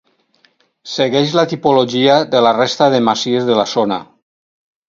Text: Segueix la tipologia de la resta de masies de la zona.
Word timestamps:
Segueix 0.93 1.35
la 1.39 1.43
tipologia 1.51 2.17
de 2.33 2.43
la 2.47 2.57
resta 2.57 2.91
de 2.97 3.03
masies 3.11 3.49
de 3.51 3.59
la 3.63 3.71
zona. 3.75 4.01